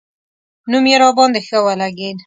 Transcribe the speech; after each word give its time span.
نوم 0.69 0.85
یې 0.91 0.95
راباندې 1.01 1.41
ښه 1.47 1.57
ولګېد. 1.65 2.17